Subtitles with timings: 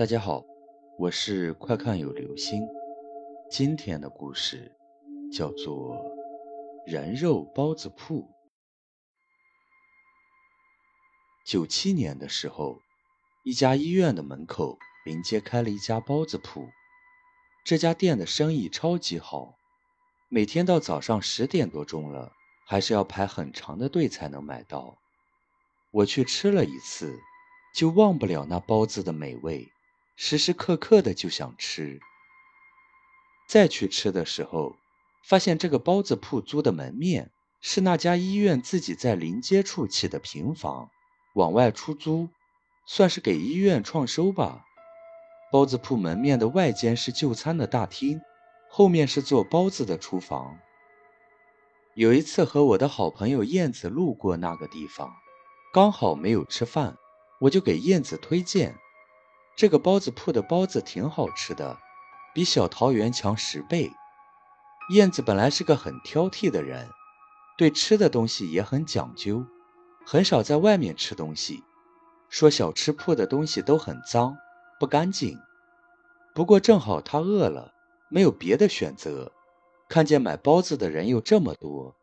[0.00, 0.42] 大家好，
[0.98, 2.66] 我是快看有流星。
[3.50, 4.74] 今天的故事
[5.30, 5.94] 叫做
[6.90, 8.22] 《人肉包子铺》。
[11.44, 12.78] 九七年的时候，
[13.44, 16.66] 一家医院的门口临街开了一家包子铺，
[17.62, 19.54] 这家店的生意超级好，
[20.30, 22.32] 每天到早上十点多钟了，
[22.66, 24.96] 还是要排很长的队才能买到。
[25.90, 27.20] 我去吃了一次，
[27.74, 29.68] 就忘不了那包子的美味。
[30.22, 31.98] 时时刻刻的就想吃。
[33.48, 34.76] 再去吃的时候，
[35.24, 37.30] 发现这个包子铺租的门面
[37.62, 40.90] 是那家医院自己在临街处起的平房，
[41.32, 42.28] 往外出租，
[42.84, 44.66] 算是给医院创收吧。
[45.50, 48.20] 包子铺门面的外间是就餐的大厅，
[48.68, 50.58] 后面是做包子的厨房。
[51.94, 55.10] 有一次和我的好朋友燕子路过那个地方，
[55.72, 56.98] 刚好没有吃饭，
[57.40, 58.76] 我就给燕子推荐。
[59.56, 61.78] 这个包子铺的包子挺好吃的，
[62.34, 63.92] 比小桃园强十倍。
[64.90, 66.88] 燕子本来是个很挑剔的人，
[67.56, 69.44] 对吃的东西也很讲究，
[70.04, 71.62] 很少在外面吃东西，
[72.28, 74.36] 说小吃铺的东西都很脏
[74.78, 75.38] 不干净。
[76.34, 77.74] 不过正好他饿了，
[78.08, 79.30] 没有别的选择，
[79.88, 81.94] 看见买包子的人又这么多，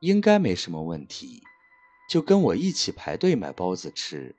[0.00, 1.42] 应该没什么问题，
[2.10, 4.34] 就跟我一起排队买包子吃。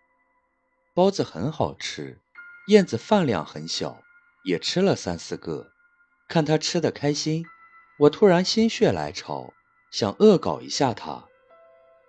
[0.93, 2.19] 包子很好吃。
[2.67, 4.01] 燕子饭量很小，
[4.43, 5.71] 也吃了三四个。
[6.27, 7.45] 看它吃的开心，
[7.99, 9.53] 我突然心血来潮，
[9.91, 11.25] 想恶搞一下它。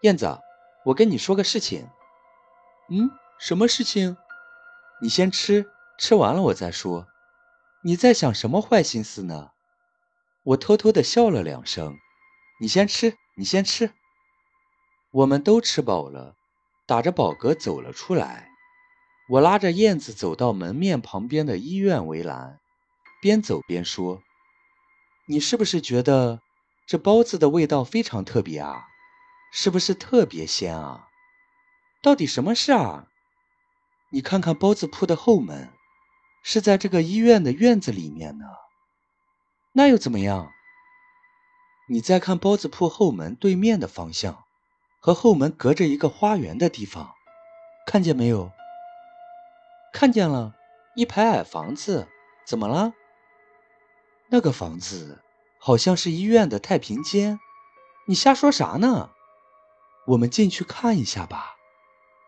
[0.01, 0.39] 燕子，
[0.87, 1.87] 我跟你说个事情。
[2.89, 4.17] 嗯，什么事情？
[5.03, 5.67] 你先吃，
[5.99, 7.07] 吃完了我再说。
[7.85, 9.51] 你在想什么坏心思呢？
[10.43, 11.95] 我偷偷的笑了两声。
[12.63, 13.93] 你先吃，你先吃。
[15.11, 16.35] 我们都吃饱了，
[16.87, 18.49] 打着饱嗝走了出来。
[19.29, 22.61] 我拉着燕子走到门面旁边的医院围栏，
[23.21, 24.23] 边走边说
[25.27, 26.41] ：“你是不是觉得
[26.87, 28.85] 这包子的味道非常特别啊？
[29.53, 31.09] 是不是特别鲜啊？
[32.03, 33.09] 到底什么事啊？
[34.11, 35.71] 你看看包子铺的后门，
[36.45, 38.45] 是在这个医院的院子里面呢。
[39.73, 40.53] 那又怎么样？
[41.89, 44.45] 你再看包子铺后门对面的方向，
[45.01, 47.13] 和后门隔着一个花园的地方，
[47.89, 48.53] 看见没有？”
[49.97, 50.53] 看见了，
[50.95, 52.07] 一排矮房子，
[52.47, 52.93] 怎么了？
[54.29, 55.23] 那个房子
[55.59, 57.41] 好像是医院的太平间，
[58.07, 59.09] 你瞎说啥呢？
[60.07, 61.55] 我们进去看一下吧，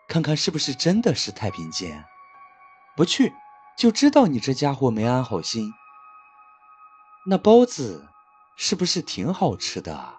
[0.08, 2.06] 看看是不是真的是太平间。
[2.96, 3.34] 不去
[3.76, 5.70] 就知道你这家伙没安好心。
[7.26, 8.08] 那包子
[8.56, 10.14] 是不是挺好吃的？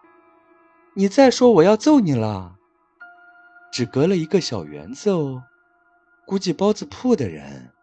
[0.93, 2.57] 你再说我要揍你了。
[3.71, 5.45] 只隔了一个小园子哦。
[6.29, 7.73] 估计包子铺的人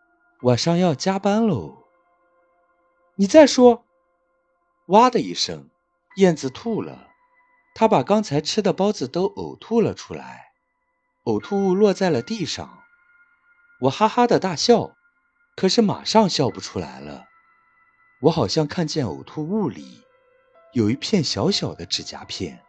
[0.43, 1.83] 晚上要加班喽。
[3.17, 3.85] 你再说，
[4.87, 5.69] 哇的一声，
[6.19, 7.09] 燕子吐了，
[7.75, 10.53] 它把刚才吃的包子都呕吐了出来，
[11.25, 12.85] 呕吐物落在了地上。
[13.81, 14.93] 我哈哈的大笑，
[15.57, 17.25] 可是马上笑不出来了。
[18.21, 20.05] 我好像看见呕吐物里
[20.73, 22.63] 有一片小小的指甲片，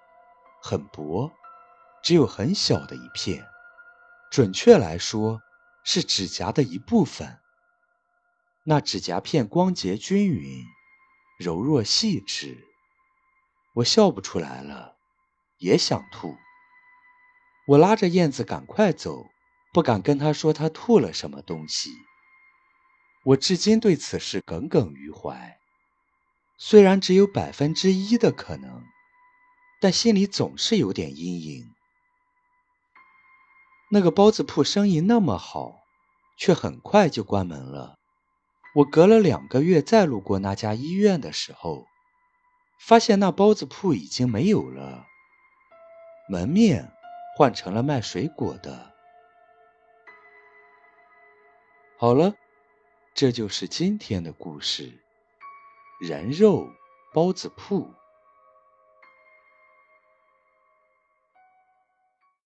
[0.59, 1.31] 很薄，
[2.01, 3.45] 只有很小的一片，
[4.31, 5.39] 准确来说。
[5.89, 7.39] 是指甲的一部分。
[8.65, 10.65] 那指甲片光洁均匀，
[11.39, 12.67] 柔弱细致。
[13.75, 14.97] 我笑不出来了，
[15.59, 16.35] 也想吐。
[17.67, 19.27] 我拉着燕子赶快走，
[19.71, 21.89] 不敢跟她说她吐了什么东西。
[23.23, 25.57] 我至今对此事耿耿于怀，
[26.57, 28.83] 虽然只有百分之一的可能，
[29.79, 31.76] 但心里总是有点阴影。
[33.89, 35.83] 那个包子铺生意那么好，
[36.37, 37.95] 却很快就关门了。
[38.75, 41.85] 我隔了两个月再路过那家医院的时候，
[42.79, 45.05] 发现那包子铺已经没有了，
[46.29, 46.91] 门面
[47.37, 48.93] 换成了卖水果的。
[51.97, 52.35] 好了，
[53.15, 55.01] 这就是今天的故事——
[55.99, 56.67] 人肉
[57.13, 57.89] 包子铺。